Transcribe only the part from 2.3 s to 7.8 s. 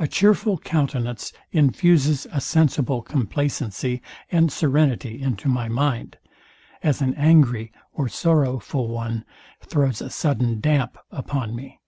a sensible complacency and serenity into my mind; as an angry